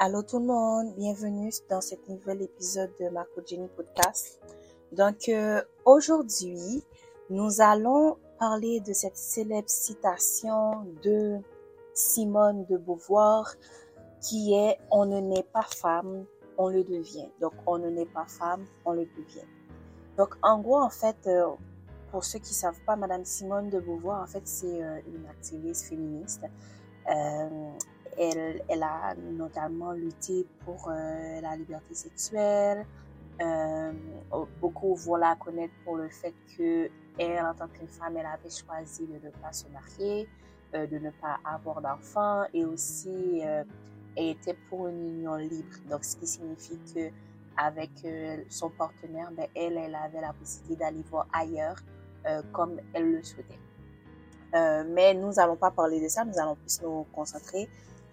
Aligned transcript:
Allô 0.00 0.22
tout 0.22 0.38
le 0.38 0.46
monde, 0.46 0.94
bienvenue 0.94 1.50
dans 1.68 1.80
cet 1.80 2.08
nouvel 2.08 2.42
épisode 2.42 2.92
de 3.00 3.08
Marco 3.08 3.40
Jenny 3.44 3.66
Podcast. 3.66 4.40
Donc 4.92 5.28
euh, 5.28 5.60
aujourd'hui, 5.84 6.84
nous 7.30 7.60
allons 7.60 8.16
parler 8.38 8.78
de 8.78 8.92
cette 8.92 9.16
célèbre 9.16 9.68
citation 9.68 10.86
de 11.02 11.38
Simone 11.94 12.64
de 12.66 12.76
Beauvoir 12.76 13.56
qui 14.20 14.54
est 14.54 14.78
On 14.92 15.04
ne 15.04 15.18
naît 15.18 15.46
pas 15.52 15.64
femme, 15.64 16.26
on 16.58 16.68
le 16.68 16.84
devient. 16.84 17.26
Donc 17.40 17.54
on 17.66 17.78
ne 17.78 17.90
naît 17.90 18.06
pas 18.06 18.26
femme, 18.28 18.66
on 18.84 18.92
le 18.92 19.04
devient. 19.04 19.48
Donc 20.16 20.36
en 20.42 20.60
gros, 20.60 20.80
en 20.80 20.90
fait, 20.90 21.16
euh, 21.26 21.48
pour 22.12 22.22
ceux 22.22 22.38
qui 22.38 22.54
savent 22.54 22.80
pas, 22.86 22.94
Madame 22.94 23.24
Simone 23.24 23.68
de 23.68 23.80
Beauvoir, 23.80 24.22
en 24.22 24.28
fait, 24.28 24.46
c'est 24.46 24.80
euh, 24.80 25.00
une 25.08 25.26
activiste 25.26 25.86
féministe. 25.86 26.44
Elle, 28.20 28.82
a 28.82 29.14
notamment 29.14 29.92
lutté 29.92 30.44
pour 30.64 30.88
euh, 30.88 31.40
la 31.40 31.56
liberté 31.56 31.94
sexuelle. 31.94 32.84
Euh, 33.40 33.92
beaucoup 34.60 34.96
vont 34.96 35.14
la 35.14 35.36
connaître 35.36 35.74
pour 35.84 35.96
le 35.96 36.08
fait 36.08 36.34
que 36.56 36.90
elle, 37.18 37.44
en 37.44 37.54
tant 37.54 37.68
qu'une 37.68 37.86
femme, 37.86 38.16
elle 38.16 38.26
avait 38.26 38.50
choisi 38.50 39.06
de 39.06 39.24
ne 39.24 39.30
pas 39.30 39.52
se 39.52 39.66
marier, 39.68 40.28
euh, 40.74 40.86
de 40.88 40.98
ne 40.98 41.10
pas 41.10 41.38
avoir 41.44 41.80
d'enfants 41.80 42.44
et 42.52 42.64
aussi 42.64 43.40
elle 43.40 43.66
était 44.16 44.56
pour 44.68 44.88
une 44.88 45.06
union 45.06 45.36
libre. 45.36 45.76
Donc, 45.88 46.04
ce 46.04 46.16
qui 46.16 46.26
signifie 46.26 46.78
que 46.92 47.10
avec 47.56 47.90
son 48.48 48.70
partenaire, 48.70 49.30
ben, 49.32 49.46
elle, 49.54 49.76
elle 49.76 49.94
avait 49.94 50.20
la 50.20 50.32
possibilité 50.32 50.76
d'aller 50.76 51.02
voir 51.08 51.26
ailleurs 51.32 51.76
comme 52.52 52.80
elle 52.92 53.12
le 53.12 53.22
souhaitait. 53.22 53.58
Mais 54.52 55.14
nous 55.14 55.32
n'allons 55.34 55.56
pas 55.56 55.70
parler 55.70 56.02
de 56.02 56.08
ça, 56.08 56.24
nous 56.24 56.38
allons 56.38 56.56
plus 56.56 56.80
nous 56.82 57.06
concentrer 57.12 57.68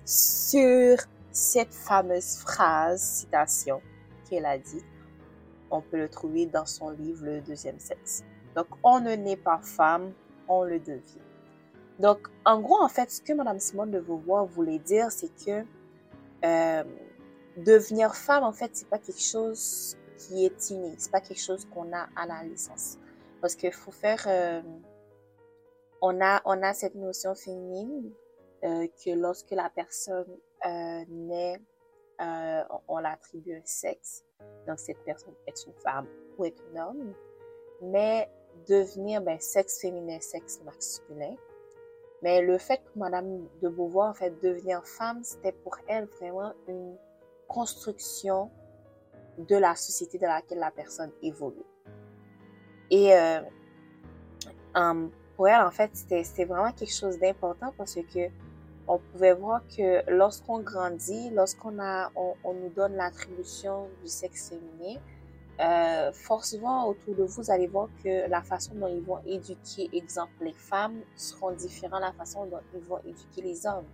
sur 0.06 0.98
cette 1.32 1.74
fameuse 1.74 2.38
phrase, 2.38 3.02
citation 3.02 3.82
qu'elle 4.30 4.46
a 4.46 4.58
dit. 4.58 4.84
On 5.72 5.82
peut 5.82 5.98
le 5.98 6.08
trouver 6.08 6.46
dans 6.46 6.66
son 6.66 6.92
livre 6.92 7.26
Le 7.26 7.42
deuxième 7.42 7.80
sexe. 7.80 8.24
Donc, 8.56 8.68
on 8.84 9.02
ne 9.02 9.16
naît 9.16 9.36
pas 9.36 9.60
femme, 9.62 10.14
on 10.48 10.64
le 10.64 10.80
devient. 10.80 11.22
Donc, 12.00 12.28
en 12.46 12.62
gros, 12.62 12.82
en 12.82 12.88
fait, 12.88 13.10
ce 13.10 13.22
que 13.22 13.34
Madame 13.34 13.60
Simone 13.60 13.92
de 13.92 14.00
Beauvoir 14.00 14.46
voulait 14.46 14.80
dire, 14.80 15.12
c'est 15.12 15.32
que 15.44 15.66
euh, 16.46 16.84
devenir 17.58 18.16
femme, 18.16 18.44
en 18.44 18.54
fait, 18.54 18.72
c'est 18.74 18.88
pas 18.88 19.00
quelque 19.00 19.22
chose 19.22 19.98
qui 20.18 20.46
est 20.46 20.70
inné, 20.70 20.94
c'est 20.98 21.12
pas 21.12 21.22
quelque 21.22 21.42
chose 21.42 21.66
qu'on 21.74 21.92
a 21.94 22.08
à 22.16 22.26
la 22.28 22.44
licence. 22.44 22.98
Parce 23.42 23.56
qu'il 23.56 23.74
faut 23.74 23.92
faire, 23.92 24.24
euh, 24.28 24.62
on 26.02 26.22
a, 26.22 26.42
on 26.46 26.62
a 26.62 26.74
cette 26.74 26.96
notion 26.96 27.34
féminine 27.36 28.12
euh, 28.66 28.88
que 29.04 29.12
lorsque 29.12 29.52
la 29.52 29.70
personne 29.70 30.40
euh, 30.66 31.06
naît, 31.08 31.60
euh, 32.20 32.64
on, 32.88 32.98
l'attribue 32.98 33.54
un 33.54 33.62
sexe. 33.64 34.26
Donc 34.68 34.80
cette 34.80 34.98
personne 35.04 35.36
est 35.46 35.66
une 35.68 35.74
femme 35.74 36.08
ou 36.38 36.46
est 36.46 36.56
un 36.74 36.88
homme. 36.88 37.14
Mais 37.82 38.28
devenir 38.68 39.22
ben, 39.22 39.40
sexe 39.40 39.82
féminin, 39.82 40.20
sexe 40.20 40.62
masculin. 40.64 41.36
Mais 42.24 42.42
le 42.42 42.58
fait 42.58 42.78
que 42.78 42.98
Madame 42.98 43.48
de 43.62 43.70
Beauvoir, 43.70 44.10
en 44.10 44.14
fait, 44.16 44.32
devenir 44.42 44.84
femme, 44.84 45.24
c'était 45.24 45.52
pour 45.52 45.78
elle 45.88 46.06
vraiment 46.06 46.54
une 46.68 46.98
construction 47.48 48.50
de 49.38 49.58
la 49.58 49.76
société 49.76 50.18
dans 50.18 50.30
laquelle 50.30 50.60
la 50.60 50.72
personne 50.72 51.12
évolue. 51.22 51.66
Et 52.90 53.14
pour 55.36 55.48
elle, 55.50 55.62
en 55.62 55.72
fait, 55.72 55.92
c'était 55.94 56.46
vraiment 56.46 56.72
quelque 56.72 56.94
chose 56.94 57.20
d'important 57.20 57.74
parce 57.78 57.94
que 57.96 58.32
on 58.88 59.00
pouvait 59.00 59.34
voir 59.34 59.62
que 59.76 60.10
lorsqu'on 60.10 60.60
grandit, 60.60 61.30
lorsqu'on 61.32 61.80
a, 61.80 62.12
on, 62.16 62.34
on, 62.44 62.54
nous 62.54 62.70
donne 62.70 62.96
l'attribution 62.96 63.88
du 64.04 64.10
sexe 64.10 64.50
féminin, 64.50 65.00
euh, 65.60 66.12
forcément 66.12 66.90
autour 66.90 67.16
de 67.16 67.24
vous, 67.24 67.42
vous 67.44 67.52
allez 67.52 67.68
voir 67.68 67.88
que 68.04 68.30
la 68.30 68.42
façon 68.42 68.76
dont 68.76 68.88
ils 68.88 69.02
vont 69.02 69.20
éduquer, 69.26 69.90
exemple, 69.94 70.34
les 70.42 70.54
femmes 70.54 71.00
seront 71.16 71.52
différentes 71.52 72.02
de 72.02 72.06
la 72.06 72.12
façon 72.12 72.46
dont 72.46 72.60
ils 72.74 72.82
vont 72.82 73.00
éduquer 73.06 73.42
les 73.42 73.66
hommes. 73.66 73.86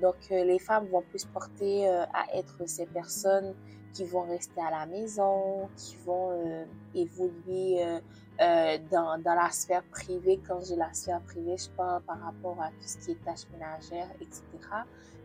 Donc, 0.00 0.16
euh, 0.30 0.44
les 0.44 0.58
femmes 0.58 0.86
vont 0.88 1.02
plus 1.02 1.24
porter 1.24 1.88
euh, 1.88 2.04
à 2.12 2.36
être 2.36 2.68
ces 2.68 2.86
personnes 2.86 3.54
qui 3.92 4.04
vont 4.04 4.22
rester 4.22 4.60
à 4.60 4.70
la 4.70 4.86
maison, 4.86 5.68
qui 5.76 5.96
vont 6.04 6.30
euh, 6.32 6.64
évoluer 6.94 7.84
euh, 7.84 8.00
euh, 8.40 8.78
dans, 8.90 9.20
dans 9.22 9.34
la 9.34 9.50
sphère 9.50 9.82
privée. 9.84 10.40
Quand 10.46 10.60
j'ai 10.64 10.76
la 10.76 10.92
sphère 10.92 11.20
privée, 11.20 11.56
je 11.56 11.68
parle 11.70 12.02
par 12.02 12.20
rapport 12.20 12.60
à 12.60 12.68
tout 12.68 12.86
ce 12.86 12.98
qui 12.98 13.12
est 13.12 13.24
tâches 13.24 13.46
ménagères, 13.52 14.10
etc. 14.20 14.42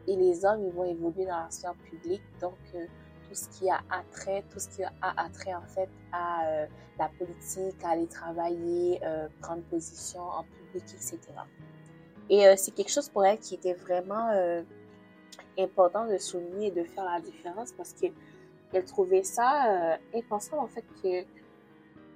Et 0.08 0.16
les 0.16 0.46
hommes, 0.46 0.66
ils 0.66 0.74
vont 0.74 0.86
évoluer 0.86 1.26
dans 1.26 1.40
la 1.40 1.50
sphère 1.50 1.76
publique. 1.76 2.24
Donc, 2.42 2.58
tout 2.72 3.36
ce 3.36 3.50
qui 3.50 3.70
a 3.70 3.80
attrait, 3.90 4.44
tout 4.50 4.60
ce 4.60 4.70
qui 4.70 4.84
a 4.84 4.92
attrait 5.02 5.54
en 5.54 5.66
fait 5.68 5.90
à 6.14 6.66
la 6.98 7.10
politique, 7.10 7.76
à 7.84 7.90
aller 7.90 8.08
travailler, 8.08 9.02
prendre 9.42 9.62
position 9.64 10.22
en 10.22 10.44
public, 10.44 10.86
etc. 10.94 11.20
Et 12.30 12.56
c'est 12.56 12.72
quelque 12.72 12.92
chose 12.92 13.10
pour 13.10 13.26
elle 13.26 13.38
qui 13.38 13.56
était 13.56 13.74
vraiment 13.74 14.30
important 15.60 16.08
de 16.08 16.18
souligner 16.18 16.68
et 16.68 16.72
de 16.72 16.84
faire 16.84 17.04
la 17.04 17.20
différence 17.20 17.74
parce 17.74 17.94
que 17.94 18.08
elle 18.74 18.86
trouvait 18.86 19.24
ça 19.24 19.94
euh, 19.94 19.98
impensable 20.16 20.60
en 20.60 20.68
fait 20.68 20.86
que 21.02 21.26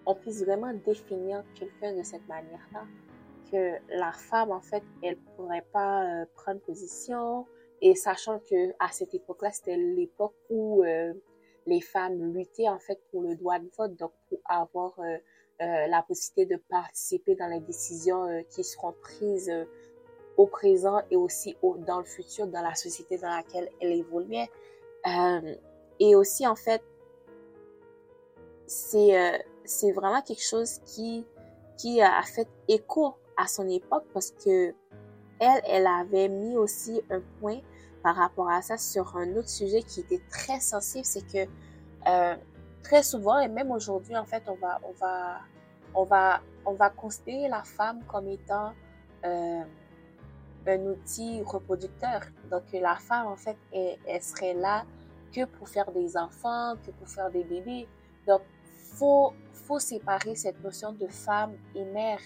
on 0.05 0.15
puisse 0.15 0.43
vraiment 0.43 0.73
définir 0.73 1.43
quelqu'un 1.53 1.95
de 1.95 2.01
cette 2.01 2.27
manière-là, 2.27 2.85
que 3.51 3.77
la 3.95 4.11
femme 4.11 4.51
en 4.51 4.61
fait 4.61 4.83
elle 5.03 5.17
pourrait 5.35 5.65
pas 5.71 6.03
euh, 6.03 6.25
prendre 6.35 6.59
position 6.61 7.45
et 7.81 7.95
sachant 7.95 8.39
que 8.39 8.71
à 8.79 8.89
cette 8.91 9.13
époque-là 9.13 9.51
c'était 9.51 9.77
l'époque 9.77 10.35
où 10.49 10.83
euh, 10.83 11.13
les 11.67 11.81
femmes 11.81 12.33
luttaient 12.33 12.69
en 12.69 12.79
fait 12.79 12.99
pour 13.11 13.21
le 13.21 13.35
droit 13.35 13.59
de 13.59 13.69
vote, 13.77 13.95
donc 13.95 14.11
pour 14.29 14.39
avoir 14.45 14.99
euh, 14.99 15.17
euh, 15.61 15.87
la 15.87 16.01
possibilité 16.01 16.55
de 16.55 16.61
participer 16.69 17.35
dans 17.35 17.47
les 17.47 17.59
décisions 17.59 18.23
euh, 18.25 18.41
qui 18.49 18.63
seront 18.63 18.93
prises 19.01 19.51
au 20.37 20.47
présent 20.47 21.01
et 21.11 21.15
aussi 21.15 21.55
au, 21.61 21.77
dans 21.77 21.99
le 21.99 22.05
futur 22.05 22.47
dans 22.47 22.61
la 22.61 22.75
société 22.75 23.17
dans 23.17 23.29
laquelle 23.29 23.69
elle 23.79 23.91
évoluait. 23.91 24.49
Et 26.01 26.15
aussi, 26.15 26.47
en 26.47 26.55
fait, 26.55 26.83
c'est 28.65 29.15
euh, 29.15 29.37
c'est 29.63 29.91
vraiment 29.91 30.23
quelque 30.23 30.43
chose 30.43 30.79
qui, 30.83 31.23
qui 31.77 32.01
a 32.01 32.23
fait 32.23 32.47
écho 32.67 33.13
à 33.37 33.45
son 33.47 33.69
époque 33.69 34.05
parce 34.11 34.31
que 34.31 34.73
elle, 35.39 35.61
elle 35.65 35.85
avait 35.85 36.27
mis 36.27 36.57
aussi 36.57 37.01
un 37.11 37.21
point 37.39 37.59
par 38.01 38.15
rapport 38.15 38.49
à 38.49 38.63
ça 38.63 38.77
sur 38.77 39.15
un 39.15 39.35
autre 39.35 39.49
sujet 39.49 39.83
qui 39.83 39.99
était 39.99 40.21
très 40.31 40.59
sensible, 40.59 41.05
c'est 41.05 41.25
que 41.31 41.49
euh, 42.07 42.35
très 42.81 43.03
souvent 43.03 43.37
et 43.39 43.47
même 43.47 43.69
aujourd'hui 43.69 44.17
en 44.17 44.25
fait 44.25 44.41
on 44.47 44.55
va 44.55 44.79
on 44.83 44.93
va 44.93 45.41
on 45.93 46.03
va 46.03 46.41
on 46.65 46.73
va 46.73 46.89
considérer 46.89 47.47
la 47.47 47.61
femme 47.61 48.03
comme 48.07 48.27
étant 48.27 48.73
euh, 49.23 49.61
un 50.65 50.85
outil 50.87 51.43
reproducteur. 51.43 52.21
Donc 52.49 52.63
la 52.73 52.95
femme 52.95 53.27
en 53.27 53.37
fait 53.37 53.57
elle, 53.71 53.99
elle 54.07 54.23
serait 54.23 54.55
là 54.55 54.83
que 55.33 55.45
pour 55.45 55.67
faire 55.69 55.91
des 55.91 56.17
enfants, 56.17 56.75
que 56.85 56.91
pour 56.91 57.07
faire 57.07 57.29
des 57.31 57.43
bébés. 57.43 57.87
Donc, 58.27 58.41
faut, 58.95 59.33
faut 59.53 59.79
séparer 59.79 60.35
cette 60.35 60.61
notion 60.63 60.91
de 60.93 61.07
femme 61.07 61.53
et 61.75 61.85
mère. 61.85 62.19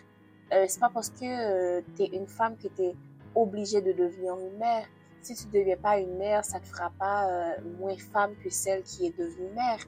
Euh, 0.53 0.65
c'est 0.67 0.79
pas 0.79 0.91
parce 0.93 1.09
que 1.09 1.25
euh, 1.25 1.81
tu 1.95 2.03
es 2.03 2.07
une 2.07 2.27
femme 2.27 2.55
que 2.57 2.67
tu 2.67 2.83
es 2.83 2.95
obligée 3.35 3.81
de 3.81 3.91
devenir 3.91 4.37
une 4.37 4.57
mère. 4.57 4.85
Si 5.21 5.35
tu 5.35 5.47
ne 5.47 5.53
deviens 5.53 5.77
pas 5.77 5.97
une 5.97 6.17
mère, 6.17 6.45
ça 6.45 6.59
te 6.59 6.67
fera 6.67 6.91
pas 6.99 7.27
euh, 7.27 7.53
moins 7.79 7.97
femme 7.97 8.35
que 8.43 8.49
celle 8.49 8.83
qui 8.83 9.07
est 9.07 9.17
devenue 9.17 9.49
mère. 9.55 9.79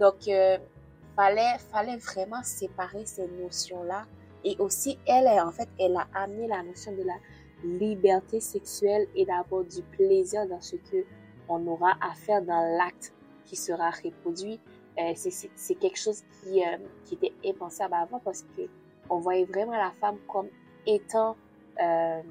Donc, 0.00 0.26
euh, 0.28 0.58
fallait, 1.14 1.58
fallait 1.72 1.96
vraiment 1.98 2.42
séparer 2.42 3.04
ces 3.06 3.28
notions-là. 3.28 4.06
Et 4.44 4.56
aussi, 4.58 4.98
elle, 5.06 5.28
en 5.28 5.52
fait, 5.52 5.68
elle 5.78 5.96
a 5.96 6.08
amené 6.14 6.48
la 6.48 6.62
notion 6.62 6.92
de 6.92 7.02
la 7.02 7.16
liberté 7.62 8.40
sexuelle 8.40 9.06
et 9.14 9.26
d'avoir 9.26 9.64
du 9.64 9.82
plaisir 9.82 10.46
dans 10.48 10.60
ce 10.60 10.76
que 10.76 11.04
on 11.50 11.66
aura 11.66 11.96
à 12.00 12.14
faire 12.14 12.42
dans 12.42 12.78
l'acte 12.78 13.12
qui 13.44 13.56
sera 13.56 13.90
reproduit. 13.90 14.60
Euh, 14.98 15.12
c'est 15.14 15.74
quelque 15.74 15.98
chose 15.98 16.22
qui, 16.22 16.64
euh, 16.64 16.78
qui 17.04 17.14
était 17.14 17.32
impensable 17.44 17.94
avant 17.94 18.20
parce 18.20 18.42
que 18.42 18.62
on 19.08 19.18
voyait 19.18 19.44
vraiment 19.44 19.76
la 19.76 19.90
femme 20.00 20.18
comme 20.28 20.48
étant 20.86 21.36
euh, 21.82 22.22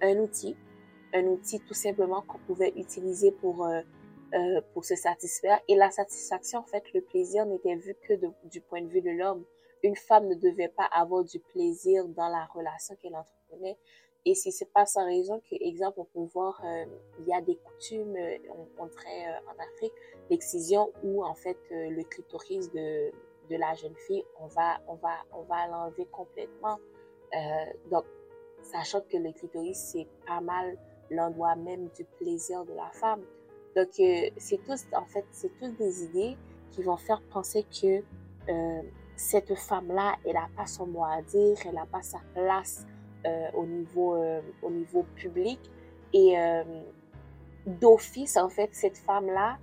un 0.00 0.16
outil, 0.18 0.56
un 1.12 1.24
outil 1.24 1.60
tout 1.60 1.74
simplement 1.74 2.22
qu'on 2.22 2.38
pouvait 2.38 2.72
utiliser 2.76 3.32
pour 3.32 3.66
se 4.84 4.94
satisfaire. 4.94 5.60
Et 5.66 5.74
la 5.74 5.90
satisfaction, 5.90 6.60
en 6.60 6.64
fait, 6.64 6.84
le 6.94 7.00
plaisir 7.00 7.46
n'était 7.46 7.74
vu 7.74 7.96
que 8.06 8.14
du 8.44 8.60
point 8.60 8.80
de 8.80 8.86
vue 8.86 9.02
de 9.02 9.10
l'homme. 9.10 9.44
Une 9.82 9.96
femme 9.96 10.28
ne 10.28 10.36
devait 10.36 10.68
pas 10.68 10.88
avoir 10.92 11.24
du 11.24 11.40
plaisir 11.40 12.06
dans 12.06 12.28
la 12.28 12.44
relation 12.54 12.94
qu'elle 13.02 13.16
entretenait. 13.16 13.76
Et 14.24 14.34
si 14.34 14.52
c'est 14.52 14.72
pas 14.72 14.86
sans 14.86 15.04
raison 15.04 15.40
que, 15.40 15.56
exemple, 15.60 16.00
on 16.00 16.04
peut 16.04 16.30
voir, 16.32 16.60
euh, 16.64 16.84
il 17.20 17.26
y 17.26 17.32
a 17.34 17.40
des 17.40 17.56
coutumes, 17.56 18.14
euh, 18.16 18.38
on, 18.50 18.82
on 18.82 18.86
dirait 18.86 19.26
euh, 19.28 19.50
en 19.50 19.62
Afrique, 19.62 19.92
l'excision 20.30 20.92
où 21.02 21.24
en 21.24 21.34
fait 21.34 21.58
euh, 21.72 21.90
le 21.90 22.04
clitoris 22.04 22.70
de, 22.70 23.10
de 23.50 23.56
la 23.56 23.74
jeune 23.74 23.96
fille, 24.06 24.24
on 24.40 24.46
va, 24.46 24.80
on 24.86 24.94
va, 24.94 25.14
on 25.32 25.42
va 25.42 25.66
l'enlever 25.66 26.06
complètement. 26.12 26.78
donc, 27.90 28.04
sachant 28.62 29.00
que 29.00 29.16
le 29.16 29.32
clitoris 29.32 29.76
c'est 29.92 30.06
pas 30.26 30.40
mal 30.40 30.76
l'endroit 31.10 31.56
même 31.56 31.88
du 31.96 32.04
plaisir 32.04 32.64
de 32.64 32.74
la 32.74 32.90
femme. 32.92 33.22
Donc, 33.76 33.88
euh, 34.00 34.30
c'est 34.36 34.62
tous, 34.64 34.84
en 34.94 35.06
fait, 35.06 35.24
c'est 35.30 35.50
tous 35.58 35.70
des 35.76 36.04
idées 36.04 36.36
qui 36.70 36.82
vont 36.82 36.96
faire 36.96 37.22
penser 37.32 37.64
que 37.64 38.02
euh, 38.50 38.82
cette 39.16 39.54
femme-là, 39.54 40.16
elle 40.24 40.34
n'a 40.34 40.48
pas 40.56 40.66
son 40.66 40.86
mot 40.86 41.04
à 41.04 41.22
dire, 41.22 41.56
elle 41.64 41.74
n'a 41.74 41.86
pas 41.86 42.02
sa 42.02 42.18
place 42.34 42.84
euh, 42.84 43.01
au, 43.54 43.66
niveau, 43.66 44.16
au 44.62 44.70
niveau 44.70 45.04
public. 45.16 45.58
Et 46.12 46.34
d'office, 47.66 48.36
en 48.36 48.48
fait, 48.48 48.70
cette 48.72 48.98
femme-là, 48.98 49.58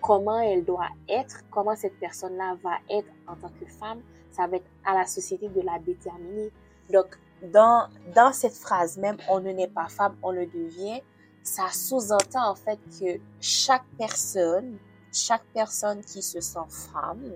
comment 0.00 0.40
elle 0.40 0.64
doit 0.64 0.88
être, 1.08 1.42
comment 1.50 1.76
cette 1.76 1.98
personne-là 1.98 2.56
va 2.62 2.78
être 2.90 3.08
en 3.26 3.36
tant 3.36 3.50
que 3.60 3.66
femme, 3.66 4.00
ça 4.30 4.46
va 4.46 4.56
être 4.56 4.70
à 4.84 4.94
la 4.94 5.06
société 5.06 5.48
de 5.48 5.60
la 5.60 5.78
déterminer. 5.78 6.50
Donc, 6.92 7.18
dans, 7.52 7.88
dans 8.14 8.32
cette 8.32 8.54
phrase 8.54 8.98
même, 8.98 9.16
on 9.28 9.40
ne 9.40 9.50
naît 9.50 9.68
pas 9.68 9.88
femme, 9.88 10.16
on 10.22 10.30
le 10.30 10.46
devient, 10.46 11.00
ça 11.42 11.68
sous-entend 11.70 12.50
en 12.50 12.54
fait 12.54 12.78
que 12.98 13.20
chaque 13.40 13.84
personne, 13.98 14.78
chaque 15.12 15.44
personne 15.52 16.00
qui 16.02 16.22
se 16.22 16.40
sent 16.40 16.58
femme, 16.92 17.32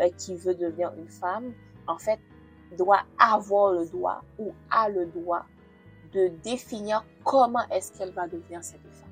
euh, 0.00 0.08
qui 0.18 0.34
veut 0.34 0.54
devenir 0.54 0.92
une 0.98 1.08
femme, 1.08 1.52
en 1.86 1.98
fait, 1.98 2.18
doit 2.76 3.02
avoir 3.18 3.72
le 3.72 3.86
droit 3.86 4.22
ou 4.38 4.52
a 4.70 4.88
le 4.88 5.06
droit 5.06 5.44
de 6.12 6.28
définir 6.42 7.04
comment 7.24 7.66
est-ce 7.70 7.92
qu'elle 7.92 8.12
va 8.12 8.26
devenir 8.26 8.62
cette 8.62 8.80
femme. 8.80 9.10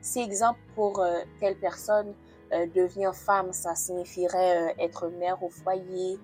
Si 0.00 0.20
exemple 0.20 0.58
pour 0.74 0.98
euh, 1.00 1.20
telle 1.40 1.56
personne, 1.56 2.12
euh, 2.52 2.66
devenir 2.74 3.14
femme, 3.14 3.52
ça 3.52 3.74
signifierait 3.74 4.74
être 4.78 5.08
mère 5.08 5.42
au 5.42 5.48
foyer, 5.48 6.18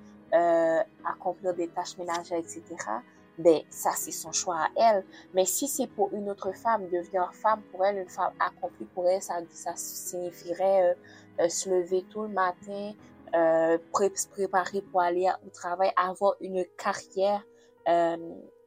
accomplir 1.05 1.55
des 1.55 1.67
tâches 1.67 1.99
ménagères, 1.99 2.39
etc 2.39 2.77
ben 3.41 3.61
ça 3.71 3.93
c'est 3.97 4.11
son 4.13 4.33
choix 4.33 4.57
à 4.57 4.69
elle. 4.77 5.05
Mais 5.35 5.45
si 5.45 5.67
c'est 5.67 5.87
pour 5.87 6.13
une 6.13 6.29
autre 6.31 6.53
femme, 6.53 6.89
devenir 6.91 7.33
femme 7.33 7.63
pour 7.73 7.85
elle, 7.85 7.99
une 7.99 8.09
femme 8.09 8.33
accomplie 8.39 8.87
pour 8.95 9.09
elle, 9.09 9.23
ça, 9.23 9.37
ça 9.51 9.73
signifierait 9.77 10.91
euh, 10.91 10.95
euh, 11.45 11.49
se 11.49 11.71
lever 11.71 12.05
tout 12.11 12.23
le 12.23 12.29
matin, 12.29 12.93
euh, 13.35 13.79
se 14.15 14.29
préparer 14.29 14.83
pour 14.83 15.01
aller 15.01 15.29
au 15.47 15.51
travail, 15.51 15.93
avoir 15.97 16.35
une 16.41 16.65
carrière, 16.77 17.45
euh, 17.89 18.17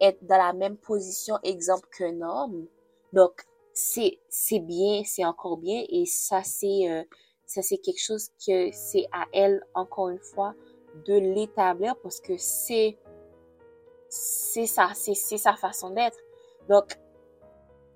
être 0.01 0.23
dans 0.25 0.37
la 0.37 0.53
même 0.53 0.77
position, 0.77 1.37
exemple 1.43 1.87
qu'un 1.97 2.21
homme. 2.21 2.67
Donc 3.11 3.43
c'est 3.73 4.19
c'est 4.29 4.59
bien, 4.59 5.03
c'est 5.05 5.25
encore 5.25 5.57
bien 5.57 5.83
et 5.89 6.05
ça 6.05 6.41
c'est 6.43 6.89
euh, 6.89 7.03
ça 7.45 7.61
c'est 7.61 7.77
quelque 7.77 8.01
chose 8.01 8.29
que 8.45 8.69
c'est 8.71 9.07
à 9.11 9.25
elle 9.33 9.63
encore 9.73 10.09
une 10.09 10.19
fois 10.19 10.53
de 11.05 11.15
l'établir 11.15 11.95
parce 12.01 12.19
que 12.19 12.33
c'est 12.37 12.97
c'est 14.13 14.67
ça, 14.67 14.91
c'est 14.93 15.15
sa 15.15 15.55
façon 15.55 15.89
d'être. 15.89 16.19
Donc, 16.69 16.99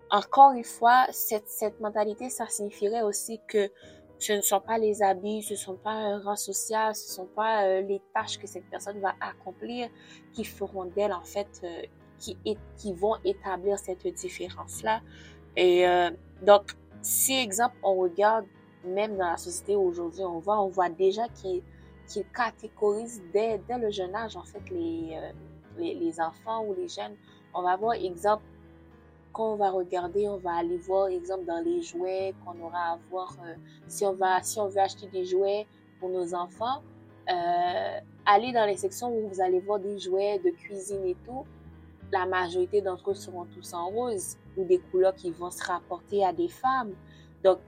encore 0.10 0.54
une 0.54 0.64
fois, 0.64 1.06
cette, 1.12 1.48
cette 1.48 1.80
mentalité, 1.80 2.30
ça 2.30 2.48
signifierait 2.48 3.04
aussi 3.04 3.40
que 3.48 3.70
ce 4.20 4.34
ne 4.34 4.42
sont 4.42 4.60
pas 4.60 4.78
les 4.78 5.02
habits, 5.02 5.44
ce 5.44 5.54
ne 5.54 5.58
sont 5.58 5.76
pas 5.76 5.92
un 5.92 6.20
rang 6.20 6.36
social, 6.36 6.96
ce 6.96 7.08
ne 7.08 7.14
sont 7.14 7.30
pas 7.36 7.66
euh, 7.66 7.82
les 7.82 8.02
tâches 8.14 8.38
que 8.38 8.48
cette 8.48 8.66
personne 8.66 9.00
va 9.00 9.14
accomplir 9.20 9.90
qui 10.34 10.44
feront 10.44 10.86
d'elle, 10.86 11.14
en 11.14 11.24
fait, 11.24 11.48
euh, 11.64 11.82
qui, 12.18 12.38
qui 12.78 12.94
vont 12.94 13.16
établir 13.24 13.78
cette 13.78 14.08
différence-là. 14.08 15.02
Et 15.56 15.88
euh, 15.88 16.10
donc, 16.42 16.72
si, 17.02 17.34
exemple, 17.34 17.76
on 17.84 17.96
regarde, 17.96 18.46
même 18.84 19.18
dans 19.18 19.30
la 19.30 19.38
société 19.38 19.76
aujourd'hui, 19.76 20.24
on 20.24 20.40
voit, 20.40 20.62
on 20.62 20.70
voit 20.70 20.90
déjà 20.90 21.28
qu'il 21.30 21.62
qu 22.12 22.24
catégorise 22.34 23.22
dès, 23.34 23.60
le 23.70 23.92
jeune 23.92 24.16
âge, 24.16 24.36
en 24.36 24.44
fait, 24.44 24.70
les 24.72 25.18
les, 25.78 26.20
enfants 26.20 26.66
ou 26.66 26.74
les 26.74 26.88
jeunes, 26.88 27.16
on 27.54 27.62
va 27.62 27.76
voir 27.76 27.94
exemple 27.94 28.44
quand 29.38 29.54
on 29.54 29.56
va 29.56 29.70
regarder, 29.70 30.28
on 30.28 30.38
va 30.38 30.56
aller 30.56 30.78
voir 30.78 31.10
exemple 31.10 31.46
dans 31.46 31.64
les 31.64 31.84
jouets 31.84 32.34
qu'on 32.44 32.60
aura 32.60 32.94
à 32.94 33.00
voir 33.12 33.38
euh, 33.46 33.54
si 33.88 34.04
on 34.04 34.14
va 34.14 34.42
si 34.42 34.60
on 34.60 34.68
veut 34.68 34.80
acheter 34.80 35.08
des 35.08 35.26
jouets 35.26 35.68
pour 36.00 36.10
nos 36.10 36.34
enfants. 36.34 36.82
Euh, 37.30 38.00
aller 38.26 38.52
dans 38.52 38.66
les 38.66 38.78
sections 38.78 39.16
où 39.16 39.28
vous 39.28 39.40
allez 39.40 39.60
voir 39.60 39.80
des 39.80 40.00
jouets 40.00 40.40
de 40.40 40.50
cuisine 40.50 41.06
et 41.06 41.16
tout, 41.24 41.46
la 42.12 42.26
majorité 42.26 42.82
d'entre 42.82 43.12
eux 43.12 43.14
seront 43.14 43.46
tous 43.46 43.74
en 43.74 43.90
rose 43.90 44.38
ou 44.58 44.64
des 44.64 44.80
couleurs 44.80 45.14
qui 45.14 45.30
vont 45.30 45.52
se 45.52 45.64
rapporter 45.64 46.26
à 46.26 46.34
des 46.34 46.48
femmes. 46.48 46.94
Donc, 47.44 47.60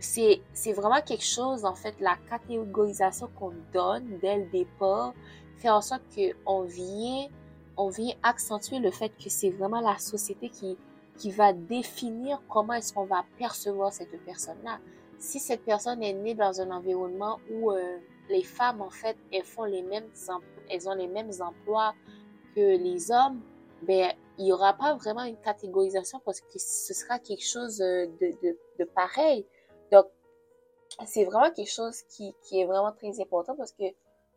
c'est, 0.00 0.40
c'est 0.52 0.72
vraiment 0.72 1.00
quelque 1.02 1.24
chose, 1.24 1.64
en 1.64 1.74
fait, 1.74 1.94
la 2.00 2.16
catégorisation 2.28 3.30
qu'on 3.38 3.52
donne 3.72 4.18
dès 4.20 4.38
le 4.38 4.46
départ 4.46 5.14
fait 5.56 5.70
en 5.70 5.80
sorte 5.80 6.02
qu'on 6.44 6.62
vient, 6.62 7.28
on 7.76 7.90
vient 7.90 8.14
accentuer 8.22 8.80
le 8.80 8.90
fait 8.90 9.10
que 9.10 9.30
c'est 9.30 9.50
vraiment 9.50 9.80
la 9.80 9.98
société 9.98 10.48
qui, 10.48 10.76
qui 11.16 11.30
va 11.30 11.52
définir 11.52 12.42
comment 12.48 12.74
est-ce 12.74 12.92
qu'on 12.92 13.04
va 13.04 13.24
percevoir 13.38 13.92
cette 13.92 14.22
personne-là. 14.24 14.78
Si 15.18 15.38
cette 15.40 15.64
personne 15.64 16.02
est 16.02 16.12
née 16.12 16.34
dans 16.34 16.60
un 16.60 16.70
environnement 16.70 17.38
où 17.50 17.70
euh, 17.70 17.98
les 18.28 18.42
femmes, 18.42 18.82
en 18.82 18.90
fait, 18.90 19.16
elles 19.32 19.44
font 19.44 19.64
les 19.64 19.82
mêmes, 19.82 20.08
elles 20.70 20.88
ont 20.88 20.94
les 20.94 21.06
mêmes 21.08 21.30
emplois 21.40 21.94
que 22.54 22.76
les 22.76 23.10
hommes, 23.10 23.40
ben, 23.82 24.12
il 24.38 24.44
n'y 24.44 24.52
aura 24.52 24.74
pas 24.74 24.94
vraiment 24.94 25.24
une 25.24 25.38
catégorisation 25.38 26.20
parce 26.24 26.40
que 26.40 26.58
ce 26.58 26.92
sera 26.92 27.18
quelque 27.18 27.44
chose 27.44 27.80
euh, 27.80 28.06
de, 28.20 28.32
de, 28.42 28.58
de 28.78 28.84
pareil. 28.84 29.46
Donc, 29.90 30.06
c'est 31.06 31.24
vraiment 31.24 31.50
quelque 31.50 31.70
chose 31.70 32.02
qui, 32.08 32.34
qui 32.42 32.60
est 32.60 32.66
vraiment 32.66 32.92
très 32.92 33.20
important 33.20 33.54
parce 33.56 33.72
que 33.72 33.84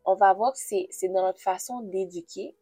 on 0.04 0.14
va 0.14 0.32
voir 0.32 0.52
que 0.52 0.58
c'est, 0.58 0.88
c'est 0.90 1.08
dans 1.08 1.22
notre 1.22 1.40
façon 1.40 1.80
d'éduquer. 1.80 2.54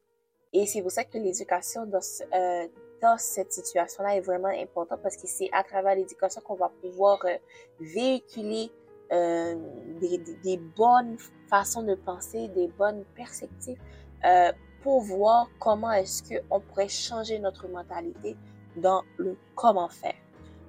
Et 0.53 0.67
c'est 0.67 0.83
pour 0.83 0.91
ça 0.91 1.05
que 1.05 1.19
l'éducation 1.19 1.87
dans, 1.87 2.01
euh, 2.35 2.69
dans 3.01 3.19
cette 3.19 3.53
situation-là 3.53 4.17
est 4.17 4.21
vraiment 4.21 4.49
importante 4.49 5.01
parce 5.03 5.17
que 5.17 5.27
c'est 5.27 5.49
à 5.53 5.63
travers 5.63 5.95
l'éducation 5.95 6.41
qu'on 6.41 6.55
va 6.55 6.71
pouvoir 6.81 7.25
euh, 7.25 7.37
véhiculer 7.81 8.71
euh, 9.13 9.55
des, 10.01 10.57
bonnes 10.77 11.17
façons 11.49 11.83
de 11.83 11.95
penser, 11.95 12.49
des 12.49 12.69
bonnes 12.69 13.05
perspectives 13.15 13.79
euh, 14.25 14.53
pour 14.83 15.01
voir 15.01 15.49
comment 15.59 15.93
est-ce 15.93 16.23
qu'on 16.23 16.61
pourrait 16.61 16.89
changer 16.89 17.39
notre 17.39 17.69
mentalité 17.69 18.37
dans 18.77 19.03
le 19.17 19.37
comment 19.55 19.89
faire. 19.89 20.15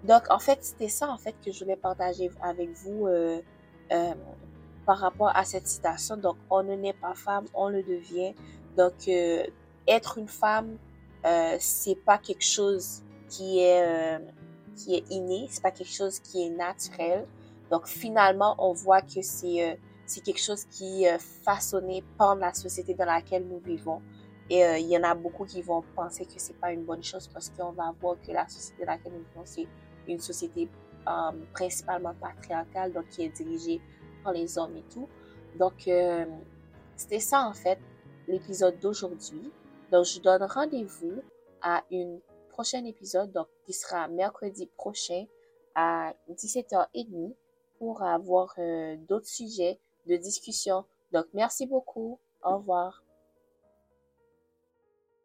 Donc, 0.04 0.24
en 0.30 0.40
fait, 0.40 0.60
c'était 0.64 0.88
ça, 0.88 1.10
en 1.10 1.18
fait, 1.18 1.36
que 1.46 1.52
je 1.52 1.64
voulais 1.64 1.76
partager 1.76 2.32
avec 2.42 2.70
vous 2.72 3.08
par 4.86 4.98
rapport 4.98 5.36
à 5.36 5.44
cette 5.44 5.68
citation. 5.68 6.16
Donc, 6.16 6.38
on 6.50 6.64
ne 6.64 6.76
naît 6.76 6.94
pas 6.94 7.14
femme, 7.14 7.46
on 7.54 7.68
le 7.68 7.84
devient. 7.84 8.34
Donc, 8.78 9.10
être 9.88 10.18
une 10.18 10.30
femme, 10.30 10.78
euh, 11.26 11.58
c'est 11.60 11.96
pas 11.96 12.18
quelque 12.18 12.44
chose 12.44 13.04
qui 13.30 13.60
est 13.60 13.84
euh, 13.84 14.20
qui 14.76 14.96
est 14.96 15.10
inné, 15.10 15.48
c'est 15.50 15.62
pas 15.62 15.72
quelque 15.72 15.94
chose 15.94 16.20
qui 16.20 16.44
est 16.44 16.50
naturel. 16.50 17.26
Donc, 17.70 17.88
finalement, 17.88 18.56
on 18.58 18.74
voit 18.74 19.02
que 19.02 19.22
c'est 19.22 19.72
euh, 19.72 19.76
c'est 20.06 20.22
quelque 20.24 20.42
chose 20.42 20.66
qui 20.66 21.04
est 21.04 21.20
façonné 21.20 22.04
par 22.18 22.36
la 22.36 22.54
société 22.54 22.94
dans 22.94 23.06
laquelle 23.06 23.46
nous 23.48 23.60
vivons. 23.60 24.02
Et 24.50 24.64
il 24.80 24.88
y 24.88 24.98
en 24.98 25.04
a 25.04 25.14
beaucoup 25.14 25.46
qui 25.46 25.62
vont 25.62 25.84
penser 25.96 26.26
que 26.26 26.34
c'est 26.38 26.60
pas 26.60 26.72
une 26.72 26.84
bonne 26.84 27.04
chose 27.04 27.28
parce 27.28 27.52
qu'on 27.52 27.72
va 27.72 27.94
voir 28.02 28.16
que 28.20 28.32
la 28.32 28.48
société 28.48 28.84
dans 28.84 28.94
laquelle 28.94 29.12
nous 29.12 29.20
vivons, 29.20 29.44
c'est 29.46 29.68
une 30.08 30.18
société 30.20 30.68
principalement 31.54 32.16
patriarcale, 32.20 32.92
donc 32.92 33.08
qui 33.10 33.26
est 33.26 33.30
dirigée 33.30 33.80
les 34.32 34.58
hommes 34.58 34.78
et 34.78 34.84
tout. 34.94 35.08
Donc, 35.58 35.88
euh, 35.88 36.26
c'était 36.96 37.20
ça 37.20 37.48
en 37.48 37.54
fait 37.54 37.80
l'épisode 38.28 38.80
d'aujourd'hui. 38.80 39.52
Donc, 39.92 40.06
je 40.06 40.20
donne 40.20 40.44
rendez-vous 40.44 41.22
à 41.62 41.84
une 41.92 42.20
prochaine 42.50 42.86
épisode, 42.86 43.32
donc 43.32 43.48
qui 43.66 43.74
sera 43.74 44.08
mercredi 44.08 44.68
prochain 44.78 45.26
à 45.76 46.14
17h30 46.30 47.34
pour 47.78 48.04
avoir 48.04 48.54
euh, 48.58 48.98
d'autres 49.08 49.28
sujets 49.28 49.80
de 50.08 50.16
discussion. 50.18 50.86
Donc, 51.12 51.26
merci 51.34 51.66
beaucoup. 51.66 52.20
Au 52.44 52.58
revoir. 52.58 53.04